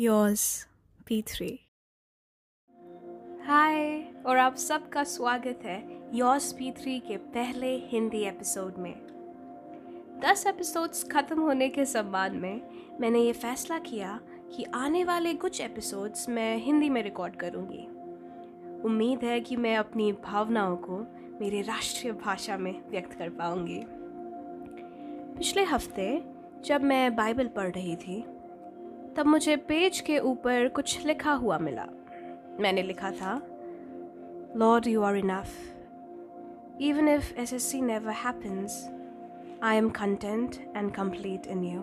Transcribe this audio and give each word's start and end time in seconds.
Yours 0.00 0.66
P 1.06 1.22
three 1.22 1.60
हाय 3.46 4.04
और 4.26 4.38
आप 4.38 4.56
सबका 4.56 5.04
स्वागत 5.04 5.60
है 5.64 6.00
योर्स 6.16 6.52
पी 6.52 6.72
थ्री 6.72 7.00
के 7.00 7.16
पहले 7.16 7.76
हिंदी 7.76 8.18
एपिसोड 8.18 8.74
में। 8.78 8.94
दस 10.24 10.46
एपिसोड्स 10.46 11.04
ख़त्म 11.04 11.40
होने 11.40 11.68
के 11.68 11.84
सम्मान 11.84 12.36
में 12.36 12.62
मैंने 13.00 13.20
ये 13.20 13.32
फैसला 13.32 13.78
किया 13.78 14.20
कि 14.56 14.64
आने 14.64 15.04
वाले 15.04 15.34
कुछ 15.34 15.60
एपिसोड्स 15.60 16.28
मैं 16.28 16.56
हिंदी 16.56 16.88
में 16.88 17.02
रिकॉर्ड 17.02 17.36
करूँगी। 17.36 17.86
उम्मीद 18.84 19.24
है 19.24 19.40
कि 19.40 19.56
मैं 19.56 19.76
अपनी 19.76 20.12
भावनाओं 20.12 20.76
को 20.76 20.98
मेरी 21.40 21.62
राष्ट्रीय 21.62 22.12
भाषा 22.12 22.56
में 22.56 22.90
व्यक्त 22.90 23.12
कर 23.12 23.28
पाऊँगी। 23.28 23.82
पिछले 25.38 25.64
हफ़्ते 25.64 26.24
जब 26.64 26.82
मैं 26.82 27.16
बाइबल 27.16 27.46
पढ़ 27.46 27.70
रही 27.70 27.96
थी 27.96 28.39
तब 29.16 29.26
मुझे 29.26 29.56
पेज 29.68 30.00
के 30.00 30.18
ऊपर 30.18 30.68
कुछ 30.68 31.04
लिखा 31.06 31.32
हुआ 31.32 31.58
मिला। 31.58 31.86
मैंने 32.60 32.82
लिखा 32.82 33.10
था 33.10 33.40
lord 34.56 34.86
you 34.86 35.02
are 35.02 35.16
enough 35.16 36.80
even 36.80 37.08
if 37.08 37.32
S 37.40 37.52
S 37.52 37.70
C 37.70 37.80
never 37.80 38.12
happens 38.24 38.84
I 39.62 39.76
am 39.76 39.88
content 39.90 40.56
and 40.76 40.90
complete 40.94 41.46
in 41.46 41.64
you 41.64 41.80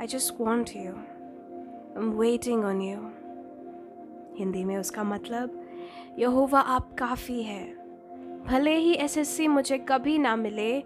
I 0.00 0.06
just 0.06 0.34
want 0.40 0.70
you 0.76 0.92
I 0.92 2.02
am 2.02 2.10
waiting 2.18 2.64
on 2.64 2.82
you 2.82 2.98
Hindi 4.38 4.64
में 4.64 4.76
उसका 4.76 5.04
मतलब 5.04 5.64
यहोवा 6.18 6.60
आप 6.60 6.92
काफ़ी 6.98 7.42
है। 7.42 7.64
भले 8.44 8.74
ही 8.74 8.92
एसएससी 8.94 9.46
मुझे 9.48 9.78
कभी 9.78 10.18
ना 10.18 10.34
मिले, 10.36 10.78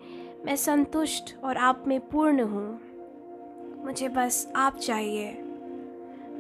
मैं 0.45 0.57
संतुष्ट 0.57 1.35
और 1.45 1.57
आप 1.57 1.85
में 1.87 2.01
पूर्ण 2.09 2.43
हूँ। 2.43 2.81
मुझे 3.85 4.09
बस 4.09 4.53
आप 4.57 4.77
चाहिए। 4.77 5.33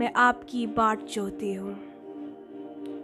मैं 0.00 0.12
आपकी 0.16 0.66
बाट 0.66 1.03
जोती 1.03 1.55
हूँ। 1.55 1.77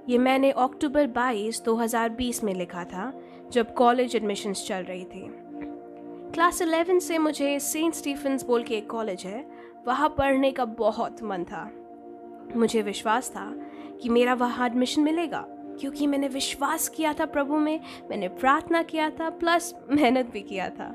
ये 0.09 0.19
मैंने 0.19 0.51
अक्टूबर 0.51 1.07
22 1.07 1.65
2020 1.65 2.45
में 2.45 2.55
लिखा 2.55 2.85
था, 2.85 3.13
जब 3.53 3.75
कॉलेज 3.75 4.17
एडमिशन्स 4.17 4.67
चल 4.67 4.83
रही 4.83 5.05
थी। 5.05 5.31
क्लास 6.35 6.63
11 6.63 7.01
से 7.01 7.19
मुझे 7.19 7.61
सेंट 7.61 7.95
स्टीफन्स 7.95 8.45
बोल 8.45 8.63
के 8.63 8.75
एक 8.75 8.91
कॉलेज 8.91 9.23
है, 9.25 9.51
वहाँ 9.87 10.09
पढ़ने 10.09 10.53
का 10.53 10.65
बहुत 10.65 11.23
मन 11.23 11.45
था। 11.45 11.71
मुझे 12.57 12.83
विश्वास 12.83 13.31
था 13.31 13.53
कि 14.03 14.09
मेरा 14.09 14.35
वहाँ 14.35 14.67
एडमिशन 14.67 15.03
मिलेगा, 15.03 15.45
क्योंकि 15.49 16.07
मैंने 16.07 16.29
विश्वास 16.29 16.89
किया 16.89 17.13
था 17.13 17.27
प्रभु 17.27 17.57
में, 17.57 17.81
मैंने 18.11 18.29
प्रार्थना 18.29 18.83
किया 18.83 19.11
था 19.11 19.31
प्लस 19.31 19.75
मेहनत 19.91 20.27
भी 20.27 20.41
किया 20.41 20.71
था। 20.71 20.95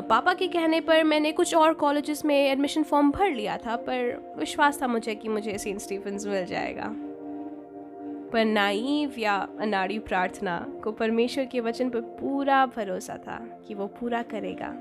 पापा 0.00 0.34
के 0.34 0.48
कहने 0.48 0.80
पर 0.80 1.04
मैंने 1.04 1.32
कुछ 1.32 1.54
और 1.54 1.74
कॉलेजेस 1.74 2.24
में 2.24 2.50
एडमिशन 2.50 2.82
फॉर्म 2.82 3.10
भर 3.10 3.30
लिया 3.30 3.56
था, 3.56 3.76
पर 3.76 4.34
विश्वास 4.38 4.82
था 4.82 4.86
मुझे 4.86 5.14
कि 5.14 5.28
मुझे 5.28 5.58
सेंट 5.58 5.80
स्टीफन्स 5.80 6.26
मिल 6.26 6.44
जाएगा। 6.44 6.96
पर 8.32 8.44
नाइव 8.44 9.14
या 9.18 9.48
अनाड़ी 9.60 9.98
प्रार्थना 9.98 10.66
को 10.84 10.92
परमेश्वर 10.92 11.44
के 11.44 11.60
वचन 11.60 11.90
पर 11.90 12.00
पूरा 12.00 12.66
भरोसा 12.66 13.16
था 13.16 13.60
कि 13.68 13.74
वो 13.74 13.86
पूरा 13.86 14.22
करेगा। 14.22 14.74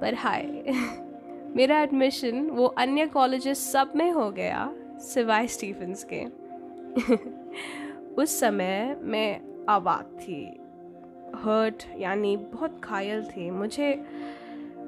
पर 0.00 0.14
हाय, 0.14 0.64
मेरा 1.56 1.80
एडमिशन 1.80 2.50
वो 2.50 2.66
अन्य 2.66 3.06
कॉलेजेस 3.06 3.72
सब 3.72 3.92
में 3.96 4.10
हो 4.10 4.30
गया, 4.30 4.74
सिवाय 4.98 5.46
स्टीफन्स 5.46 6.06
के। 6.12 6.24
उस 8.22 8.40
समय 8.40 8.96
मैं 9.02 9.40
अवाक 9.68 10.18
थी। 10.20 10.60
हर्ट 11.36 11.84
यानी 11.98 12.36
बहुत 12.36 12.80
घायल 12.80 13.24
थी। 13.24 13.50
मुझे 13.50 13.94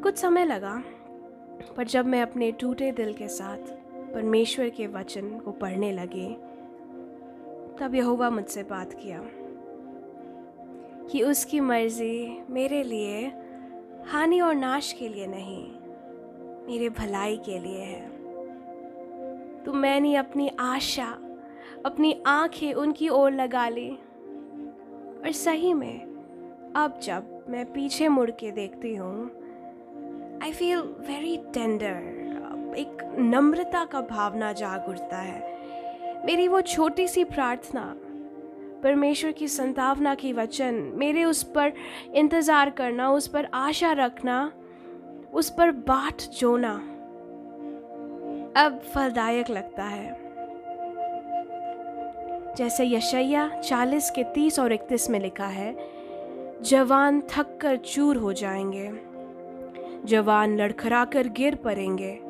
कुछ 0.03 0.17
समय 0.17 0.45
लगा, 0.45 0.83
पर 1.77 1.87
जब 1.87 2.07
मैं 2.07 2.23
अपने 2.23 2.51
टूटे 2.53 2.91
दिल 2.93 3.13
के 3.13 3.29
साथ 3.29 3.73
परमेश्वर 4.15 4.69
के 4.69 4.87
वचन 4.87 5.39
को 5.39 5.53
पढ़ने 5.53 5.93
लगे, 5.93 6.29
तब 7.81 7.95
यहोवा 7.95 8.31
मुझसे 8.31 8.63
बात 8.63 8.93
किया 8.93 9.21
कि 11.11 11.23
उसकी 11.23 11.61
मर्ज़ी 11.61 12.43
मेरे 12.51 12.83
लिए 12.83 13.27
हानि 14.07 14.41
और 14.41 14.55
नाश 14.55 14.93
के 14.93 15.09
लिए 15.09 15.27
नहीं, 15.27 15.65
मेरे 16.67 16.89
भलाई 16.89 17.37
के 17.37 17.59
लिए 17.59 17.85
है। 17.85 18.07
तो 19.65 19.73
मैंने 19.73 20.15
अपनी 20.17 20.51
आशा, 20.61 21.09
अपनी 21.87 22.23
आँखें 22.27 22.73
उनकी 22.75 23.09
ओर 23.09 23.33
लगा 23.33 23.69
ली 23.69 23.91
और 23.91 25.33
सही 25.33 25.75
में 25.75 26.08
अब 26.79 26.99
जब 27.03 27.45
मैं 27.49 27.65
पीछे 27.73 28.09
मुड़ 28.09 28.31
के 28.31 28.51
देखती 28.51 28.95
हूँ 28.95 29.31
आई 30.43 30.53
फील 30.53 30.81
वेरी 31.09 31.37
टेंडर 31.55 32.75
एक 32.77 33.03
नम्रता 33.19 33.85
का 33.85 34.01
भावना 34.01 34.53
जाग 34.53 34.89
उठता 34.89 35.17
है। 35.17 35.57
मेरी 36.27 36.47
वो 36.49 36.61
छोटी 36.61 37.07
सी 37.09 37.25
प्रार्थना, 37.25 37.83
परमेश्वर 38.83 39.33
की 39.33 39.49
संतावना 39.49 40.15
की 40.15 40.33
वचन, 40.33 40.75
मेरे 40.95 41.25
उस 41.25 41.43
पर 41.43 41.73
इंतज़ार 42.15 42.71
करना, 42.71 43.11
उस 43.11 43.29
पर 43.29 43.49
आशा 43.55 43.93
रखना, 43.93 44.41
उस 45.33 45.51
पर 45.51 45.71
बाट 45.89 46.23
जोना, 46.39 46.75
अब 48.57 48.81
फलदायक 48.95 49.51
लगता 49.51 49.85
है। 49.85 50.17
जैसे 52.57 52.85
यशैया 52.87 53.49
चालीस 53.61 54.11
के 54.11 54.25
तीस 54.25 54.59
और 54.59 54.73
इकतीस 54.73 55.11
में 55.11 55.21
लिखा 55.21 55.47
है 55.47 55.98
जवान 56.63 57.21
थक 57.21 57.59
कर 57.61 57.77
चूर 57.77 58.17
हो 58.17 58.33
जाएँगे। 58.33 58.93
जवान 60.05 60.57
लड़खड़ा 60.57 61.05
कर 61.05 61.29
गिर 61.29 61.55
पड़ेंगे। 61.55 62.21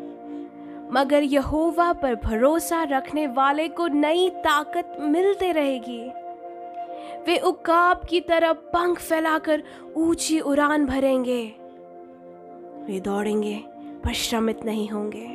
मगर 0.92 1.22
यहोवा 1.22 1.92
पर 1.92 2.14
भरोसा 2.14 2.82
रखने 2.82 3.26
वाले 3.26 3.68
को 3.68 3.86
नई 3.86 4.30
ताकत 4.30 4.96
मिलते 5.00 5.52
रहेगी। 5.52 6.10
वे 7.26 7.38
उकाब 7.38 8.00
की 8.08 8.20
तरह 8.20 8.52
पंख 8.52 8.98
फैलाकर 8.98 9.62
ऊँची 9.96 10.40
उड़ान 10.40 10.86
भरेंगे। 10.86 11.54
वे 12.82 13.00
दौड़ेंगे, 13.00 13.64
पर 14.04 14.12
श्रमित 14.12 14.64
नहीं 14.64 14.88
होंगे। 14.88 15.26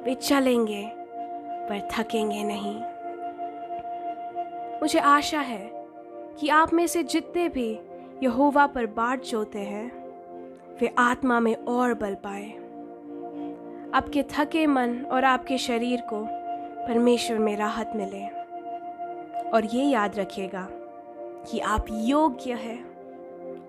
वे 0.00 0.14
चलेंगे, 0.14 0.92
पर 1.68 1.88
थकेंगे 1.98 2.44
नहीं। 2.44 2.80
मुझे 4.80 4.98
आशा 4.98 5.40
है 5.40 5.70
कि 6.40 6.48
आप 6.48 6.74
में 6.74 6.86
से 6.86 7.02
जितने 7.02 7.48
भी 7.48 7.78
यहोवा 8.22 8.66
पर 8.66 8.86
बाट 8.86 9.22
जोते 9.22 9.58
हैं, 9.58 10.08
वे 10.80 10.94
आत्मा 10.98 11.40
में 11.40 11.54
और 11.54 11.94
बल 11.94 12.14
पाए। 12.14 12.50
आपके 13.94 14.22
थके 14.22 14.66
मन 14.66 15.04
और 15.04 15.24
आपके 15.24 15.58
शरीर 15.58 16.00
को 16.00 16.26
परमेश्वर 16.86 17.38
में 17.38 17.56
राहत 17.56 17.92
मिले। 17.96 18.26
और 19.50 19.64
ये 19.64 19.84
याद 19.84 20.18
रखिएगा 20.18 20.68
कि 21.50 21.58
आप 21.58 21.84
योग्य 21.90 22.52
है 22.52 22.78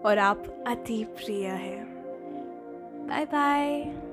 और 0.05 0.17
आप 0.17 0.43
अति 0.67 1.03
प्रिय 1.03 1.47
हैं। 1.47 1.85
Bye 3.07 3.25
bye. 3.25 4.08